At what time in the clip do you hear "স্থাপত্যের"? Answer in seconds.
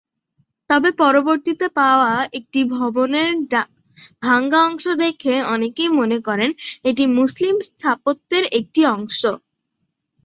7.69-8.43